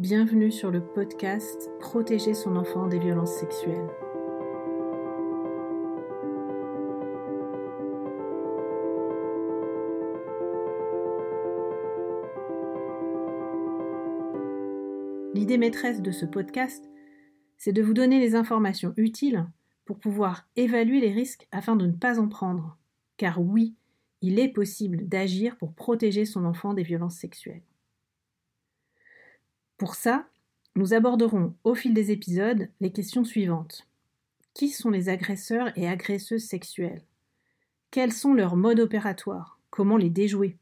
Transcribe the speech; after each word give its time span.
Bienvenue 0.00 0.50
sur 0.50 0.70
le 0.70 0.82
podcast 0.82 1.70
Protéger 1.78 2.32
son 2.32 2.56
enfant 2.56 2.86
des 2.86 2.98
violences 2.98 3.34
sexuelles. 3.34 3.86
L'idée 15.34 15.58
maîtresse 15.58 16.00
de 16.00 16.12
ce 16.12 16.24
podcast, 16.24 16.88
c'est 17.58 17.74
de 17.74 17.82
vous 17.82 17.92
donner 17.92 18.20
les 18.20 18.34
informations 18.34 18.94
utiles 18.96 19.46
pour 19.84 19.98
pouvoir 19.98 20.48
évaluer 20.56 21.00
les 21.00 21.12
risques 21.12 21.46
afin 21.52 21.76
de 21.76 21.84
ne 21.84 21.92
pas 21.92 22.18
en 22.18 22.28
prendre. 22.28 22.78
Car 23.18 23.42
oui, 23.42 23.74
il 24.22 24.38
est 24.38 24.48
possible 24.48 25.06
d'agir 25.06 25.58
pour 25.58 25.74
protéger 25.74 26.24
son 26.24 26.46
enfant 26.46 26.72
des 26.72 26.84
violences 26.84 27.18
sexuelles. 27.18 27.60
Pour 29.80 29.94
ça, 29.94 30.26
nous 30.76 30.92
aborderons 30.92 31.54
au 31.64 31.74
fil 31.74 31.94
des 31.94 32.10
épisodes 32.10 32.68
les 32.82 32.92
questions 32.92 33.24
suivantes. 33.24 33.88
Qui 34.52 34.68
sont 34.68 34.90
les 34.90 35.08
agresseurs 35.08 35.72
et 35.74 35.88
agresseuses 35.88 36.44
sexuelles? 36.44 37.00
Quels 37.90 38.12
sont 38.12 38.34
leurs 38.34 38.56
modes 38.56 38.80
opératoires? 38.80 39.58
Comment 39.70 39.96
les 39.96 40.10
déjouer? 40.10 40.58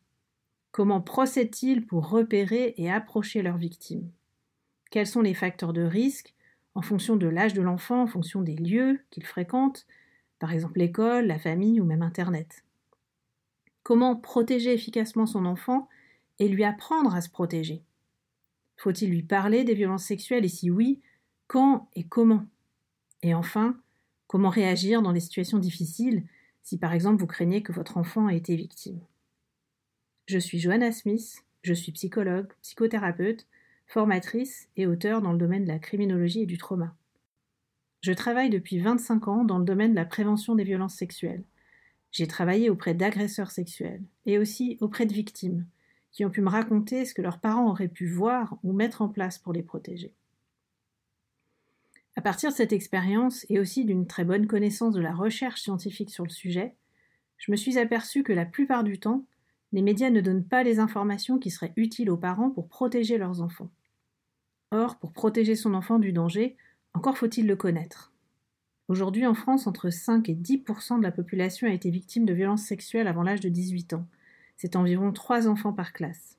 Comment 0.70 1.00
procèdent-ils 1.00 1.84
pour 1.84 2.08
repérer 2.08 2.74
et 2.76 2.92
approcher 2.92 3.42
leurs 3.42 3.56
victimes? 3.56 4.08
Quels 4.92 5.08
sont 5.08 5.22
les 5.22 5.34
facteurs 5.34 5.72
de 5.72 5.82
risque 5.82 6.32
en 6.76 6.82
fonction 6.82 7.16
de 7.16 7.26
l'âge 7.26 7.54
de 7.54 7.62
l'enfant, 7.62 8.02
en 8.02 8.06
fonction 8.06 8.40
des 8.40 8.54
lieux 8.54 9.00
qu'il 9.10 9.26
fréquente, 9.26 9.88
par 10.38 10.52
exemple 10.52 10.78
l'école, 10.78 11.26
la 11.26 11.40
famille 11.40 11.80
ou 11.80 11.84
même 11.84 12.02
Internet? 12.02 12.62
Comment 13.82 14.14
protéger 14.14 14.72
efficacement 14.72 15.26
son 15.26 15.44
enfant 15.44 15.88
et 16.38 16.46
lui 16.46 16.62
apprendre 16.62 17.16
à 17.16 17.20
se 17.20 17.30
protéger? 17.30 17.82
Faut-il 18.78 19.10
lui 19.10 19.24
parler 19.24 19.64
des 19.64 19.74
violences 19.74 20.04
sexuelles 20.04 20.44
et 20.44 20.48
si 20.48 20.70
oui, 20.70 21.00
quand 21.48 21.90
et 21.94 22.04
comment? 22.04 22.46
Et 23.22 23.34
enfin, 23.34 23.76
comment 24.28 24.50
réagir 24.50 25.02
dans 25.02 25.10
les 25.10 25.20
situations 25.20 25.58
difficiles 25.58 26.24
si 26.62 26.78
par 26.78 26.92
exemple 26.92 27.20
vous 27.20 27.26
craignez 27.26 27.62
que 27.62 27.72
votre 27.72 27.96
enfant 27.96 28.28
a 28.28 28.34
été 28.34 28.54
victime? 28.54 29.00
Je 30.26 30.38
suis 30.38 30.60
Johanna 30.60 30.92
Smith, 30.92 31.44
je 31.62 31.74
suis 31.74 31.90
psychologue, 31.90 32.52
psychothérapeute, 32.62 33.46
formatrice 33.86 34.68
et 34.76 34.86
auteure 34.86 35.22
dans 35.22 35.32
le 35.32 35.38
domaine 35.38 35.64
de 35.64 35.68
la 35.68 35.80
criminologie 35.80 36.42
et 36.42 36.46
du 36.46 36.58
trauma. 36.58 36.94
Je 38.02 38.12
travaille 38.12 38.50
depuis 38.50 38.78
25 38.78 39.26
ans 39.26 39.44
dans 39.44 39.58
le 39.58 39.64
domaine 39.64 39.90
de 39.90 39.96
la 39.96 40.04
prévention 40.04 40.54
des 40.54 40.62
violences 40.62 40.94
sexuelles. 40.94 41.42
J'ai 42.12 42.28
travaillé 42.28 42.70
auprès 42.70 42.94
d'agresseurs 42.94 43.50
sexuels 43.50 44.02
et 44.24 44.38
aussi 44.38 44.78
auprès 44.80 45.04
de 45.04 45.12
victimes 45.12 45.66
qui 46.10 46.24
ont 46.24 46.30
pu 46.30 46.40
me 46.40 46.48
raconter 46.48 47.04
ce 47.04 47.14
que 47.14 47.22
leurs 47.22 47.40
parents 47.40 47.68
auraient 47.68 47.88
pu 47.88 48.06
voir 48.06 48.58
ou 48.62 48.72
mettre 48.72 49.02
en 49.02 49.08
place 49.08 49.38
pour 49.38 49.52
les 49.52 49.62
protéger. 49.62 50.14
À 52.16 52.20
partir 52.20 52.50
de 52.50 52.56
cette 52.56 52.72
expérience 52.72 53.46
et 53.48 53.60
aussi 53.60 53.84
d'une 53.84 54.06
très 54.06 54.24
bonne 54.24 54.46
connaissance 54.46 54.94
de 54.94 55.00
la 55.00 55.14
recherche 55.14 55.62
scientifique 55.62 56.10
sur 56.10 56.24
le 56.24 56.30
sujet, 56.30 56.74
je 57.36 57.52
me 57.52 57.56
suis 57.56 57.78
aperçu 57.78 58.24
que 58.24 58.32
la 58.32 58.44
plupart 58.44 58.82
du 58.82 58.98
temps, 58.98 59.24
les 59.72 59.82
médias 59.82 60.10
ne 60.10 60.20
donnent 60.20 60.44
pas 60.44 60.64
les 60.64 60.80
informations 60.80 61.38
qui 61.38 61.50
seraient 61.50 61.74
utiles 61.76 62.10
aux 62.10 62.16
parents 62.16 62.50
pour 62.50 62.68
protéger 62.68 63.18
leurs 63.18 63.40
enfants. 63.40 63.70
Or, 64.72 64.98
pour 64.98 65.12
protéger 65.12 65.54
son 65.54 65.74
enfant 65.74 65.98
du 65.98 66.12
danger, 66.12 66.56
encore 66.92 67.16
faut-il 67.16 67.46
le 67.46 67.56
connaître. 67.56 68.12
Aujourd'hui, 68.88 69.26
en 69.26 69.34
France, 69.34 69.66
entre 69.66 69.90
5 69.90 70.28
et 70.28 70.34
10% 70.34 70.98
de 70.98 71.02
la 71.02 71.12
population 71.12 71.68
a 71.68 71.72
été 71.72 71.90
victime 71.90 72.24
de 72.24 72.34
violences 72.34 72.64
sexuelles 72.64 73.06
avant 73.06 73.22
l'âge 73.22 73.40
de 73.40 73.48
18 73.48 73.92
ans. 73.92 74.06
C'est 74.60 74.74
environ 74.74 75.12
3 75.12 75.46
enfants 75.46 75.72
par 75.72 75.92
classe. 75.92 76.36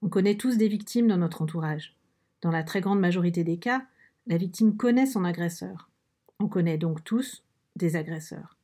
On 0.00 0.08
connaît 0.08 0.38
tous 0.38 0.56
des 0.56 0.68
victimes 0.68 1.06
dans 1.06 1.18
notre 1.18 1.42
entourage. 1.42 1.94
Dans 2.40 2.50
la 2.50 2.62
très 2.62 2.80
grande 2.80 2.98
majorité 2.98 3.44
des 3.44 3.58
cas, 3.58 3.84
la 4.26 4.38
victime 4.38 4.74
connaît 4.74 5.04
son 5.04 5.22
agresseur. 5.22 5.90
On 6.40 6.48
connaît 6.48 6.78
donc 6.78 7.04
tous 7.04 7.44
des 7.76 7.94
agresseurs. 7.94 8.56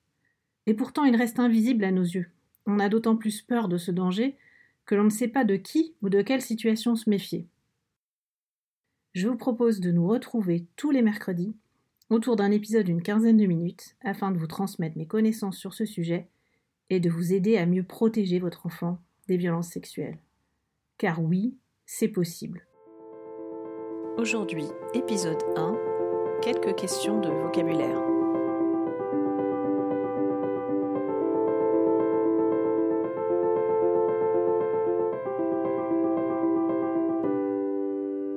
Et 0.64 0.72
pourtant, 0.72 1.04
il 1.04 1.16
reste 1.16 1.38
invisible 1.38 1.84
à 1.84 1.92
nos 1.92 2.02
yeux. 2.02 2.30
On 2.64 2.78
a 2.78 2.88
d'autant 2.88 3.14
plus 3.14 3.42
peur 3.42 3.68
de 3.68 3.76
ce 3.76 3.90
danger 3.90 4.38
que 4.86 4.94
l'on 4.94 5.04
ne 5.04 5.10
sait 5.10 5.28
pas 5.28 5.44
de 5.44 5.56
qui 5.56 5.94
ou 6.00 6.08
de 6.08 6.22
quelle 6.22 6.40
situation 6.40 6.96
se 6.96 7.10
méfier. 7.10 7.46
Je 9.12 9.28
vous 9.28 9.36
propose 9.36 9.80
de 9.80 9.92
nous 9.92 10.08
retrouver 10.08 10.64
tous 10.76 10.92
les 10.92 11.02
mercredis 11.02 11.54
autour 12.08 12.36
d'un 12.36 12.50
épisode 12.50 12.86
d'une 12.86 13.02
quinzaine 13.02 13.36
de 13.36 13.44
minutes 13.44 13.96
afin 14.02 14.30
de 14.30 14.38
vous 14.38 14.46
transmettre 14.46 14.96
mes 14.96 15.06
connaissances 15.06 15.58
sur 15.58 15.74
ce 15.74 15.84
sujet 15.84 16.30
et 16.90 17.00
de 17.00 17.10
vous 17.10 17.32
aider 17.32 17.56
à 17.56 17.66
mieux 17.66 17.84
protéger 17.84 18.38
votre 18.38 18.66
enfant 18.66 18.98
des 19.28 19.36
violences 19.36 19.68
sexuelles. 19.68 20.18
Car 20.96 21.22
oui, 21.22 21.56
c'est 21.86 22.08
possible. 22.08 22.66
Aujourd'hui, 24.16 24.66
épisode 24.94 25.42
1, 25.56 26.40
quelques 26.42 26.74
questions 26.76 27.20
de 27.20 27.28
vocabulaire. 27.28 28.08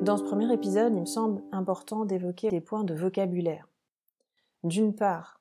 Dans 0.01 0.18
ce 0.18 0.23
premier 0.23 0.51
épisode, 0.51 0.94
il 0.95 1.01
me 1.01 1.06
semble 1.06 1.44
important 1.51 2.06
d'évoquer 2.06 2.50
des 2.50 2.62
points 2.62 2.83
de 2.83 2.95
vocabulaire. 2.95 3.68
D'une 4.63 4.95
part, 4.95 5.41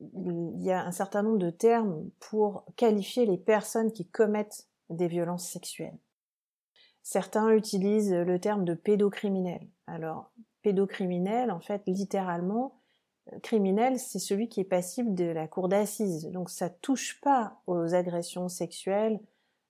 il 0.00 0.62
y 0.62 0.70
a 0.70 0.84
un 0.84 0.92
certain 0.92 1.22
nombre 1.22 1.38
de 1.38 1.50
termes 1.50 2.10
pour 2.20 2.64
qualifier 2.76 3.26
les 3.26 3.38
personnes 3.38 3.92
qui 3.92 4.06
commettent 4.06 4.66
des 4.90 5.08
violences 5.08 5.48
sexuelles. 5.48 5.98
Certains 7.02 7.50
utilisent 7.50 8.12
le 8.12 8.38
terme 8.38 8.64
de 8.64 8.74
pédocriminel. 8.74 9.66
Alors, 9.86 10.30
pédocriminel, 10.62 11.50
en 11.50 11.60
fait, 11.60 11.82
littéralement, 11.86 12.80
euh, 13.32 13.38
criminel, 13.40 13.98
c'est 13.98 14.18
celui 14.18 14.48
qui 14.48 14.60
est 14.60 14.64
passible 14.64 15.14
de 15.14 15.24
la 15.24 15.46
cour 15.46 15.68
d'assises. 15.68 16.26
Donc, 16.30 16.50
ça 16.50 16.68
touche 16.68 17.20
pas 17.20 17.60
aux 17.66 17.94
agressions 17.94 18.48
sexuelles 18.48 19.20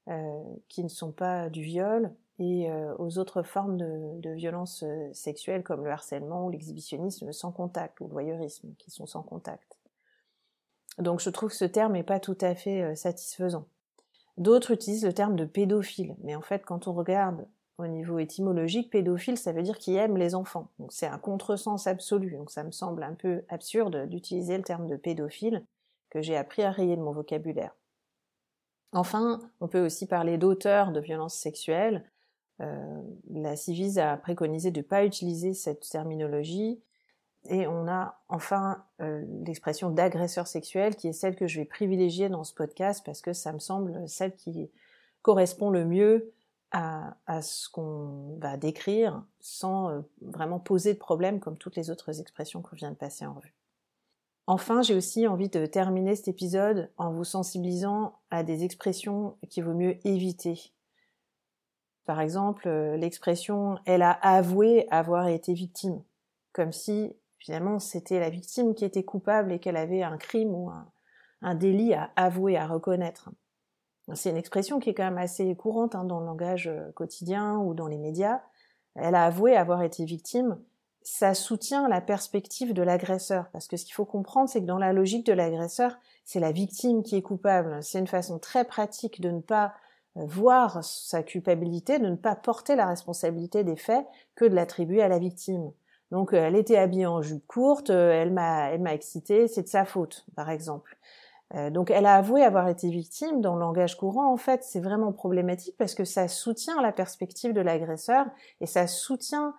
euh, 0.09 0.43
qui 0.69 0.83
ne 0.83 0.89
sont 0.89 1.13
pas 1.13 1.51
du 1.51 1.63
viol, 1.63 2.15
et 2.39 2.71
euh, 2.71 2.95
aux 2.99 3.19
autres 3.19 3.43
formes 3.43 3.77
de, 3.77 4.21
de 4.21 4.31
violences 4.31 4.83
euh, 4.83 5.11
sexuelles 5.13 5.63
comme 5.63 5.85
le 5.85 5.91
harcèlement 5.91 6.47
ou 6.47 6.51
l'exhibitionnisme 6.51 7.33
sans 7.33 7.51
contact 7.51 8.01
ou 8.01 8.07
le 8.07 8.13
voyeurisme 8.13 8.75
qui 8.79 8.91
sont 8.91 9.07
sans 9.07 9.23
contact. 9.23 9.76
Donc 10.99 11.21
je 11.21 11.31
trouve 11.31 11.51
que 11.51 11.57
ce 11.57 11.65
terme 11.65 11.93
n'est 11.93 12.03
pas 12.03 12.21
tout 12.21 12.39
à 12.41 12.55
fait 12.55 12.83
euh, 12.83 12.95
satisfaisant. 12.95 13.67
D'autres 14.37 14.73
utilisent 14.73 15.05
le 15.05 15.13
terme 15.13 15.37
de 15.37 15.45
pédophile, 15.45 16.17
mais 16.23 16.35
en 16.35 16.43
fait 16.43 16.65
quand 16.65 16.89
on 16.89 16.93
regarde 16.93 17.47
au 17.79 17.87
niveau 17.87 18.19
étymologique, 18.19 18.91
pédophile 18.91 19.37
ça 19.37 19.53
veut 19.53 19.63
dire 19.63 19.79
qui 19.79 19.95
aime 19.97 20.17
les 20.17 20.35
enfants. 20.35 20.71
Donc 20.79 20.93
c'est 20.93 21.07
un 21.07 21.19
contresens 21.19 21.87
absolu, 21.87 22.37
donc 22.37 22.51
ça 22.51 22.65
me 22.65 22.71
semble 22.71 23.03
un 23.03 23.15
peu 23.15 23.45
absurde 23.49 24.07
d'utiliser 24.09 24.57
le 24.57 24.63
terme 24.65 24.87
de 24.87 24.97
pédophile 24.97 25.65
que 26.11 26.23
j'ai 26.23 26.37
appris 26.37 26.63
à 26.63 26.71
rayer 26.71 26.97
de 26.97 27.03
mon 27.03 27.13
vocabulaire. 27.13 27.75
Enfin, 28.93 29.41
on 29.61 29.69
peut 29.69 29.85
aussi 29.85 30.07
parler 30.07 30.39
d'auteur 30.39 30.93
de 30.93 31.01
violences 31.01 31.35
sexuelles, 31.35 32.05
euh, 32.61 33.03
la 33.31 33.57
CIVIS 33.57 33.99
a 33.99 34.17
préconisé 34.17 34.71
de 34.71 34.81
ne 34.81 34.85
pas 34.85 35.05
utiliser 35.05 35.53
cette 35.55 35.89
terminologie 35.89 36.81
et 37.51 37.67
on 37.67 37.89
a 37.89 38.21
enfin 38.29 38.85
euh, 39.01 39.25
l'expression 39.45 39.91
d'agresseur 39.91 40.47
sexuel 40.47 40.97
qui 40.97 41.09
est 41.09 41.13
celle 41.13 41.37
que 41.37 41.47
je 41.47 41.61
vais 41.61 41.65
privilégier 41.65 42.29
dans 42.29 42.45
ce 42.45 42.55
podcast 42.55 43.03
parce 43.05 43.21
que 43.21 43.33
ça 43.33 43.53
me 43.53 43.59
semble 43.59 44.09
celle 44.09 44.35
qui 44.35 44.71
correspond 45.23 45.71
le 45.71 45.85
mieux 45.85 46.33
à, 46.73 47.15
ce 47.41 47.71
qu'on 47.71 48.37
va 48.39 48.59
décrire 48.59 49.25
sans 49.41 49.89
euh, 49.89 50.01
vraiment 50.21 50.59
poser 50.59 50.93
de 50.93 50.99
problème 50.99 51.41
comme 51.41 51.57
toutes 51.57 51.77
les 51.77 51.91
autres 51.91 52.21
expressions 52.21 52.61
qu'on 52.61 52.77
vient 52.77 52.91
de 52.91 52.97
passer 52.97 53.25
en 53.25 53.33
revue. 53.33 53.55
Enfin, 54.47 54.83
j'ai 54.83 54.95
aussi 54.95 55.27
envie 55.27 55.49
de 55.49 55.65
terminer 55.65 56.15
cet 56.17 56.29
épisode 56.29 56.91
en 56.99 57.11
vous 57.11 57.25
sensibilisant 57.25 58.19
à 58.31 58.43
des 58.43 58.63
expressions 58.63 59.37
qu'il 59.49 59.65
vaut 59.65 59.75
mieux 59.75 59.97
éviter 60.07 60.73
par 62.07 62.21
exemple, 62.21 62.69
euh, 62.69 62.97
l'expression 62.97 63.79
elle 63.85 64.03
a 64.03 64.13
avoué 64.13 64.87
avoir 64.91 65.27
été 65.27 65.53
victime, 65.53 66.03
comme 66.53 66.73
si 66.73 67.13
finalement 67.39 67.79
c'était 67.79 68.21
la 68.21 68.31
victime 68.31 68.75
qui 68.75 68.85
était 68.85 69.05
coupable 69.05 69.53
et 69.53 69.59
qu'elle 69.59 69.77
avait 69.77 70.03
un 70.03 70.17
crime 70.17 70.55
ou 70.55 70.71
un, 71.43 71.55
délit 71.55 71.95
à 71.95 72.11
avouer, 72.17 72.57
à 72.57 72.67
reconnaître. 72.67 73.31
C'est 74.15 74.31
une 74.31 74.37
expression 74.37 74.79
qui 74.79 74.91
est 74.91 74.95
quand 74.95 75.05
même 75.05 75.19
assez 75.19 75.55
courante 75.57 75.95
hein, 75.95 76.05
dans 76.05 76.21
le 76.21 76.27
langage 76.27 76.69
euh, 76.69 76.93
quotidien 76.93 77.59
ou 77.59 77.75
dans 77.75 77.89
les 77.89 77.99
médias. 77.99 78.41
Elle 78.95 79.15
a 79.15 79.25
avoué 79.25 79.57
avoir 79.57 79.83
été 79.83 80.05
victime. 80.05 80.59
Ça 81.03 81.35
soutient 81.35 81.89
la 81.89 82.01
perspective 82.01 82.73
de 82.73 82.83
l'agresseur, 82.83 83.49
parce 83.53 83.69
que 83.69 83.77
ce 83.77 83.85
qu'il 83.85 83.95
faut 83.95 84.05
comprendre, 84.05 84.49
c'est 84.49 84.61
que 84.61 84.67
dans 84.67 84.79
la 84.79 84.93
logique 84.93 85.27
de 85.27 85.33
l'agresseur, 85.33 85.97
c'est 86.25 86.41
la 86.41 86.53
victime 86.53 87.03
qui 87.03 87.17
est 87.17 87.23
coupable. 87.23 87.83
C'est 87.83 87.99
une 87.99 88.07
façon 88.07 88.39
très 88.39 88.65
pratique 88.65 89.21
de 89.21 89.31
ne 89.31 89.41
pas 89.41 89.75
voir 90.17 90.83
sa 90.83 91.23
culpabilité, 91.23 91.99
de 91.99 92.09
ne 92.09 92.17
pas 92.17 92.35
porter 92.35 92.75
la 92.75 92.87
responsabilité 92.87 93.65
des 93.65 93.77
faits 93.77 94.07
que 94.35 94.45
de 94.45 94.55
l'attribuer 94.55 95.03
à 95.03 95.09
la 95.09 95.19
victime. 95.19 95.73
Donc 96.11 96.33
euh, 96.33 96.37
elle 96.37 96.57
était 96.57 96.77
habillée 96.77 97.07
en 97.07 97.23
jupe 97.23 97.47
courte, 97.47 97.91
euh, 97.91 98.13
elle 98.13 98.33
m'a 98.33 98.71
elle 98.71 98.81
m'a 98.81 98.95
excité, 98.95 99.49
c'est 99.49 99.63
de 99.63 99.69
sa 99.69 99.85
faute, 99.85 100.25
par 100.37 100.51
exemple. 100.51 100.97
Euh, 101.55 101.71
donc 101.71 101.91
elle 101.91 102.07
a 102.07 102.17
avoué 102.17 102.43
avoir 102.43 102.69
été 102.69 102.91
victime 102.91 103.41
dans 103.41 103.55
le 103.55 103.61
langage 103.61 103.97
courant. 103.97 104.33
En 104.33 104.37
fait, 104.37 104.63
c'est 104.65 104.81
vraiment 104.81 105.13
problématique 105.13 105.77
parce 105.79 105.95
que 105.95 106.05
ça 106.05 106.29
soutient 106.29 106.81
la 106.81 106.93
perspective 106.93 107.53
de 107.53 107.61
l'agresseur 107.61 108.27
et 108.61 108.67
ça 108.67 108.87
soutient 108.87 109.55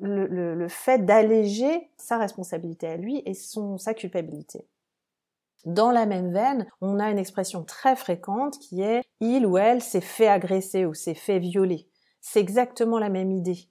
le, 0.00 0.68
fait 0.68 1.04
d'alléger 1.04 1.90
sa 1.96 2.18
responsabilité 2.18 2.86
à 2.86 2.96
lui 2.96 3.22
et 3.26 3.34
son, 3.34 3.78
sa 3.78 3.94
culpabilité. 3.94 4.66
Dans 5.64 5.92
la 5.92 6.06
même 6.06 6.32
veine, 6.32 6.66
on 6.80 6.98
a 6.98 7.10
une 7.10 7.18
expression 7.18 7.64
très 7.64 7.94
fréquente 7.94 8.58
qui 8.58 8.82
est 8.82 9.02
il 9.20 9.46
ou 9.46 9.58
elle 9.58 9.80
s'est 9.80 10.00
fait 10.00 10.28
agresser 10.28 10.86
ou 10.86 10.94
s'est 10.94 11.14
fait 11.14 11.38
violer. 11.38 11.88
C'est 12.20 12.40
exactement 12.40 12.98
la 12.98 13.08
même 13.08 13.30
idée. 13.30 13.68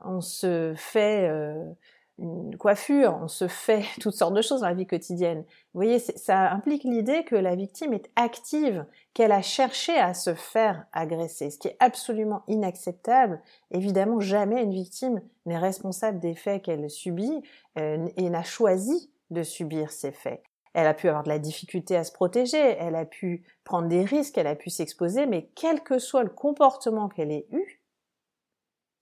On 0.00 0.20
se 0.20 0.74
fait 0.76 1.28
euh, 1.28 1.72
une 2.18 2.56
coiffure, 2.56 3.18
on 3.22 3.28
se 3.28 3.48
fait 3.48 3.84
toutes 4.00 4.14
sortes 4.14 4.34
de 4.34 4.42
choses 4.42 4.60
dans 4.60 4.68
la 4.68 4.74
vie 4.74 4.86
quotidienne. 4.86 5.40
Vous 5.72 5.80
voyez, 5.80 5.98
ça 5.98 6.50
implique 6.52 6.84
l'idée 6.84 7.24
que 7.24 7.36
la 7.36 7.56
victime 7.56 7.92
est 7.92 8.10
active, 8.16 8.84
qu'elle 9.14 9.32
a 9.32 9.42
cherché 9.42 9.96
à 9.96 10.14
se 10.14 10.34
faire 10.34 10.86
agresser, 10.92 11.50
ce 11.50 11.58
qui 11.58 11.68
est 11.68 11.76
absolument 11.80 12.42
inacceptable. 12.48 13.40
Évidemment, 13.70 14.20
jamais 14.20 14.62
une 14.62 14.74
victime 14.74 15.20
n'est 15.46 15.58
responsable 15.58 16.20
des 16.20 16.34
faits 16.34 16.62
qu'elle 16.62 16.88
subit 16.90 17.42
euh, 17.78 18.06
et 18.16 18.30
n'a 18.30 18.44
choisi 18.44 19.10
de 19.30 19.42
subir 19.42 19.90
ces 19.90 20.12
faits. 20.12 20.42
Elle 20.74 20.88
a 20.88 20.94
pu 20.94 21.08
avoir 21.08 21.22
de 21.22 21.28
la 21.28 21.38
difficulté 21.38 21.96
à 21.96 22.02
se 22.02 22.12
protéger, 22.12 22.58
elle 22.58 22.96
a 22.96 23.04
pu 23.04 23.44
prendre 23.62 23.88
des 23.88 24.04
risques, 24.04 24.36
elle 24.38 24.48
a 24.48 24.56
pu 24.56 24.70
s'exposer, 24.70 25.26
mais 25.26 25.48
quel 25.54 25.82
que 25.82 26.00
soit 26.00 26.24
le 26.24 26.30
comportement 26.30 27.08
qu'elle 27.08 27.30
ait 27.30 27.46
eu, 27.52 27.80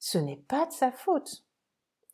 ce 0.05 0.19
n'est 0.19 0.43
pas 0.49 0.67
de 0.67 0.73
sa 0.73 0.91
faute 0.91 1.45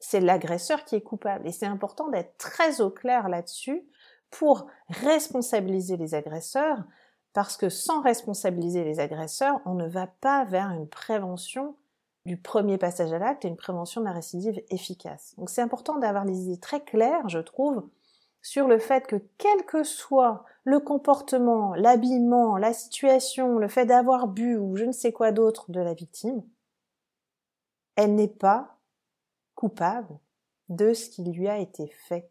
c'est 0.00 0.20
l'agresseur 0.20 0.85
qui 0.85 0.94
est 0.94 1.02
coupable. 1.02 1.46
Et 1.46 1.52
c'est 1.52 1.67
important 1.67 2.08
d'être 2.08 2.37
très 2.38 2.81
au 2.81 2.90
clair 2.90 3.29
là-dessus 3.29 3.85
pour 4.31 4.67
responsabiliser 4.88 5.96
les 5.96 6.14
agresseurs, 6.14 6.85
parce 7.32 7.56
que 7.56 7.69
sans 7.69 8.02
responsabiliser 8.02 8.85
les 8.85 9.00
agresseurs, 9.00 9.61
on 9.64 9.75
ne 9.75 9.88
va 9.88 10.06
pas 10.06 10.44
vers 10.44 10.70
une 10.70 10.88
prévention 10.88 11.76
du 12.26 12.37
premier 12.37 12.76
passage 12.76 13.12
à 13.12 13.19
l'acte 13.19 13.44
et 13.44 13.49
une 13.49 13.56
prévention 13.56 14.02
de 14.02 14.06
la 14.06 14.12
récidive 14.12 14.61
efficace. 14.70 15.34
Donc 15.38 15.49
c'est 15.49 15.62
important 15.62 15.99
d'avoir 15.99 16.25
les 16.25 16.43
idées 16.43 16.61
très 16.61 16.82
claires, 16.82 17.29
je 17.29 17.38
trouve, 17.38 17.88
sur 18.43 18.69
le 18.69 18.79
fait 18.79 19.06
que 19.06 19.17
quel 19.38 19.64
que 19.64 19.82
soit 19.82 20.44
le 20.64 20.79
comportement, 20.79 21.75
l'habillement, 21.75 22.58
la 22.58 22.75
situation, 22.75 23.58
le 23.58 23.69
fait 23.69 23.87
d'avoir 23.87 24.29
bu 24.29 24.56
ou 24.56 24.76
je 24.76 24.84
ne 24.84 24.93
sais 24.93 25.12
quoi 25.12 25.32
d'autre 25.32 25.70
de 25.70 25.81
la 25.81 25.94
victime, 25.94 26.43
elle 27.99 28.15
n'est 28.15 28.29
pas 28.29 28.79
coupable 29.56 30.21
de 30.69 30.95
ce 30.95 31.11
qui 31.11 31.25
lui 31.25 31.49
a 31.49 31.59
été 31.59 31.89
fait. 32.06 32.31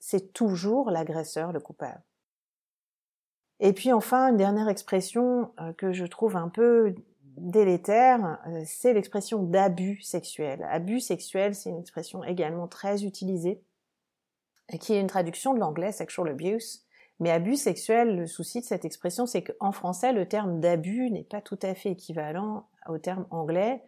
C'est 0.00 0.32
toujours 0.32 0.90
l'agresseur 0.90 1.52
le 1.52 1.60
coupable. 1.60 2.02
Et 3.60 3.74
puis 3.74 3.92
enfin, 3.92 4.30
une 4.30 4.38
dernière 4.38 4.70
expression 4.70 5.52
euh, 5.60 5.74
que 5.74 5.92
je 5.92 6.06
trouve 6.06 6.36
un 6.36 6.48
peu 6.48 6.94
délétère, 7.36 8.40
euh, 8.46 8.62
c'est 8.64 8.94
l'expression 8.94 9.42
d'abus 9.42 10.00
sexuel. 10.00 10.66
Abus 10.70 11.00
sexuel, 11.00 11.54
c'est 11.54 11.68
une 11.68 11.80
expression 11.80 12.24
également 12.24 12.66
très 12.66 13.04
utilisée, 13.04 13.62
qui 14.80 14.94
est 14.94 15.00
une 15.00 15.06
traduction 15.06 15.52
de 15.52 15.60
l'anglais 15.60 15.92
sexual 15.92 16.28
abuse. 16.28 16.86
Mais 17.20 17.30
abus 17.30 17.56
sexuel, 17.56 18.16
le 18.16 18.26
souci 18.26 18.60
de 18.60 18.64
cette 18.64 18.86
expression, 18.86 19.26
c'est 19.26 19.44
qu'en 19.44 19.70
français, 19.70 20.14
le 20.14 20.26
terme 20.26 20.60
d'abus 20.60 21.10
n'est 21.10 21.24
pas 21.24 21.42
tout 21.42 21.58
à 21.60 21.74
fait 21.74 21.90
équivalent 21.90 22.70
au 22.88 22.96
terme 22.96 23.26
anglais 23.30 23.82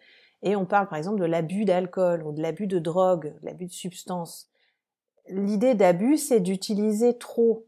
et 0.46 0.54
on 0.54 0.64
parle 0.64 0.86
par 0.86 0.96
exemple 0.96 1.18
de 1.18 1.24
l'abus 1.24 1.64
d'alcool 1.64 2.22
ou 2.22 2.30
de 2.30 2.40
l'abus 2.40 2.68
de 2.68 2.78
drogue, 2.78 3.34
de 3.40 3.46
l'abus 3.46 3.66
de 3.66 3.72
substances. 3.72 4.48
L'idée 5.28 5.74
d'abus, 5.74 6.18
c'est 6.18 6.38
d'utiliser 6.38 7.18
trop. 7.18 7.66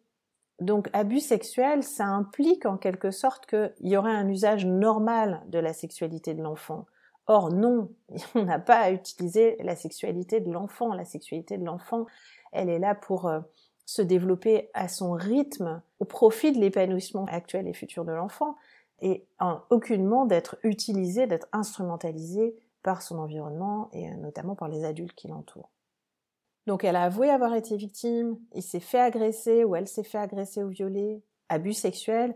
Donc 0.61 0.89
abus 0.93 1.19
sexuel, 1.19 1.83
ça 1.83 2.05
implique 2.05 2.67
en 2.67 2.77
quelque 2.77 3.11
sorte 3.11 3.47
qu'il 3.47 3.73
y 3.81 3.97
aurait 3.97 4.13
un 4.13 4.29
usage 4.29 4.65
normal 4.65 5.43
de 5.49 5.59
la 5.59 5.73
sexualité 5.73 6.35
de 6.35 6.43
l'enfant. 6.43 6.87
Or 7.27 7.53
non, 7.53 7.91
on 8.37 8.45
n'a 8.45 8.61
pas 8.61 8.79
à 8.79 8.93
utiliser 8.93 9.57
la 9.59 9.75
sexualité 9.75 10.39
de 10.39 10.53
l'enfant. 10.53 10.95
La 10.95 11.05
sexualité 11.05 11.59
de 11.59 11.65
l'enfant, 11.65 12.07
elle 12.53 12.69
est 12.69 12.79
là 12.79 12.95
pour 12.95 13.27
euh, 13.27 13.41
se 13.87 14.03
développer 14.03 14.71
à 14.73 14.87
son 14.87 15.15
rythme, 15.15 15.83
au 15.99 16.05
profit 16.05 16.53
de 16.53 16.61
l'épanouissement 16.61 17.25
actuel 17.25 17.67
et 17.67 17.73
futur 17.73 18.05
de 18.05 18.13
l'enfant 18.13 18.55
et 19.01 19.25
en 19.41 19.63
aucunement 19.71 20.27
d'être 20.27 20.59
utilisé, 20.63 21.27
d'être 21.27 21.49
instrumentalisé 21.53 22.55
par 22.83 23.03
son 23.03 23.19
environnement 23.19 23.89
et 23.93 24.09
euh, 24.09 24.15
notamment 24.15 24.55
par 24.55 24.69
les 24.69 24.85
adultes 24.85 25.15
qui 25.15 25.29
l'entourent. 25.29 25.71
Donc 26.67 26.85
elle 26.85 26.97
a 26.97 27.05
avoué 27.05 27.31
avoir 27.31 27.55
été 27.55 27.77
victime, 27.77 28.39
il 28.55 28.63
s'est 28.63 28.81
fait 28.81 29.01
agresser 29.01 29.65
ou 29.65 29.75
elle 29.75 29.89
s'est 29.89 30.05
fait 30.05 30.19
agresser 30.19 30.63
ou 30.63 30.69
violer, 30.69 31.23
abus 31.49 31.73
sexuel. 31.73 32.35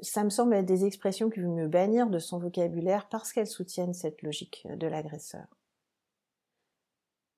Ça 0.00 0.24
me 0.24 0.30
semble 0.30 0.54
être 0.54 0.66
des 0.66 0.84
expressions 0.84 1.30
qui 1.30 1.40
veut 1.40 1.48
me 1.48 1.68
bannir 1.68 2.08
de 2.08 2.18
son 2.18 2.38
vocabulaire 2.38 3.08
parce 3.08 3.32
qu'elles 3.32 3.46
soutiennent 3.46 3.94
cette 3.94 4.22
logique 4.22 4.66
de 4.68 4.86
l'agresseur. 4.86 5.46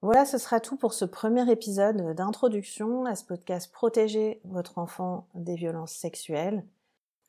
Voilà, 0.02 0.26
ce 0.26 0.38
sera 0.38 0.60
tout 0.60 0.76
pour 0.76 0.92
ce 0.92 1.04
premier 1.06 1.50
épisode 1.50 2.14
d'introduction 2.14 3.06
à 3.06 3.14
ce 3.14 3.24
podcast 3.24 3.72
Protéger 3.72 4.40
votre 4.44 4.78
enfant 4.78 5.26
des 5.34 5.56
violences 5.56 5.92
sexuelles. 5.92 6.64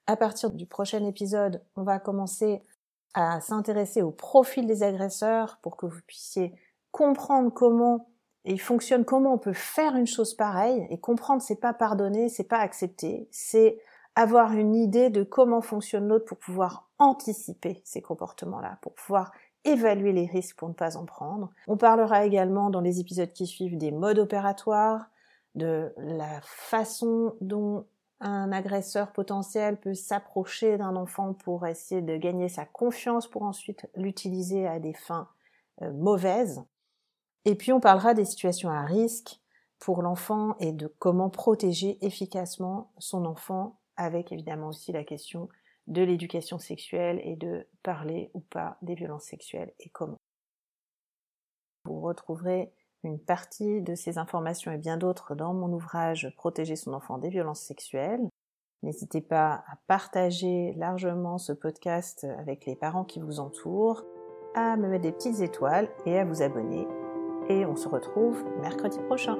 À 0.05 0.17
partir 0.17 0.51
du 0.51 0.65
prochain 0.65 1.03
épisode, 1.05 1.63
on 1.75 1.83
va 1.83 1.99
commencer 1.99 2.61
à 3.13 3.41
s'intéresser 3.41 4.01
au 4.01 4.11
profil 4.11 4.67
des 4.67 4.83
agresseurs 4.83 5.59
pour 5.61 5.77
que 5.77 5.85
vous 5.85 6.01
puissiez 6.05 6.53
comprendre 6.91 7.51
comment 7.51 8.09
ils 8.45 8.61
fonctionnent, 8.61 9.05
comment 9.05 9.33
on 9.33 9.37
peut 9.37 9.53
faire 9.53 9.95
une 9.95 10.07
chose 10.07 10.33
pareille 10.33 10.87
et 10.89 10.99
comprendre 10.99 11.41
c'est 11.41 11.59
pas 11.59 11.73
pardonner, 11.73 12.29
c'est 12.29 12.43
pas 12.43 12.59
accepter, 12.59 13.27
c'est 13.31 13.79
avoir 14.15 14.53
une 14.53 14.75
idée 14.75 15.09
de 15.09 15.23
comment 15.23 15.61
fonctionne 15.61 16.07
l'autre 16.07 16.25
pour 16.25 16.39
pouvoir 16.39 16.89
anticiper 16.97 17.81
ces 17.83 18.01
comportements-là, 18.01 18.79
pour 18.81 18.93
pouvoir 18.93 19.31
évaluer 19.63 20.13
les 20.13 20.25
risques 20.25 20.57
pour 20.57 20.69
ne 20.69 20.73
pas 20.73 20.97
en 20.97 21.05
prendre. 21.05 21.51
On 21.67 21.77
parlera 21.77 22.25
également 22.25 22.69
dans 22.69 22.81
les 22.81 22.99
épisodes 22.99 23.31
qui 23.31 23.45
suivent 23.45 23.77
des 23.77 23.91
modes 23.91 24.19
opératoires, 24.19 25.09
de 25.55 25.93
la 25.97 26.39
façon 26.41 27.35
dont 27.41 27.85
un 28.19 28.51
agresseur 28.51 29.11
potentiel 29.11 29.79
peut 29.79 29.93
s'approcher 29.93 30.77
d'un 30.77 30.95
enfant 30.95 31.33
pour 31.33 31.67
essayer 31.67 32.01
de 32.01 32.17
gagner 32.17 32.49
sa 32.49 32.65
confiance 32.65 33.27
pour 33.27 33.43
ensuite 33.43 33.87
l'utiliser 33.95 34.67
à 34.67 34.79
des 34.79 34.93
fins 34.93 35.29
euh, 35.81 35.91
mauvaises. 35.93 36.63
Et 37.45 37.55
puis 37.55 37.71
on 37.71 37.79
parlera 37.79 38.13
des 38.13 38.25
situations 38.25 38.69
à 38.69 38.81
risque 38.81 39.39
pour 39.79 40.01
l'enfant 40.01 40.55
et 40.59 40.71
de 40.71 40.87
comment 40.87 41.29
protéger 41.29 42.03
efficacement 42.05 42.91
son 42.97 43.25
enfant 43.25 43.79
avec 43.95 44.31
évidemment 44.31 44.69
aussi 44.69 44.91
la 44.91 45.03
question 45.03 45.49
de 45.87 46.01
l'éducation 46.01 46.59
sexuelle 46.59 47.21
et 47.23 47.35
de 47.35 47.67
parler 47.83 48.29
ou 48.33 48.41
pas 48.41 48.77
des 48.81 48.95
violences 48.95 49.25
sexuelles 49.25 49.73
et 49.79 49.89
comment. 49.89 50.17
Vous 51.85 52.01
retrouverez 52.01 52.73
une 53.07 53.19
partie 53.19 53.81
de 53.81 53.95
ces 53.95 54.17
informations 54.17 54.71
et 54.71 54.77
bien 54.77 54.97
d'autres 54.97 55.35
dans 55.35 55.53
mon 55.53 55.71
ouvrage 55.71 56.31
Protéger 56.37 56.75
son 56.75 56.93
enfant 56.93 57.17
des 57.17 57.29
violences 57.29 57.61
sexuelles. 57.61 58.29
N'hésitez 58.83 59.21
pas 59.21 59.63
à 59.67 59.77
partager 59.87 60.73
largement 60.77 61.37
ce 61.37 61.53
podcast 61.53 62.27
avec 62.37 62.65
les 62.65 62.75
parents 62.75 63.05
qui 63.05 63.19
vous 63.19 63.39
entourent, 63.39 64.03
à 64.53 64.77
me 64.77 64.87
mettre 64.87 65.03
des 65.03 65.11
petites 65.11 65.41
étoiles 65.41 65.89
et 66.05 66.19
à 66.19 66.25
vous 66.25 66.41
abonner. 66.41 66.87
Et 67.49 67.65
on 67.65 67.75
se 67.75 67.87
retrouve 67.87 68.43
mercredi 68.61 68.99
prochain. 69.07 69.37